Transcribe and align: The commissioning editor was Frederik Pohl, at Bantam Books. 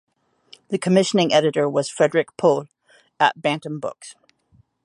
The 0.69 0.79
commissioning 0.79 1.31
editor 1.31 1.69
was 1.69 1.87
Frederik 1.87 2.35
Pohl, 2.35 2.65
at 3.19 3.39
Bantam 3.39 3.79
Books. 3.79 4.15